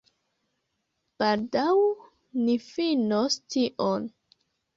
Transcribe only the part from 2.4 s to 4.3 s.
ni finos tion